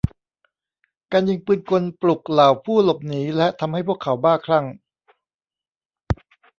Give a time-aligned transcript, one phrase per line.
[1.11, 4.65] การยิงปืนกลปลุกเหล่าผู้หลบหนีและทำให้พวกเขาบ้าคลั่ง